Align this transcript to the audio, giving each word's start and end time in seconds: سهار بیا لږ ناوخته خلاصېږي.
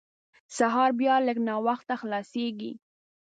سهار 0.57 0.91
بیا 0.99 1.15
لږ 1.27 1.37
ناوخته 1.47 1.93
خلاصېږي. 2.01 2.71